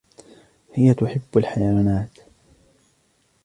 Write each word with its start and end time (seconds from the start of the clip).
هي 0.73 0.93
تحب 0.93 1.21
الحيوانات. 1.37 2.11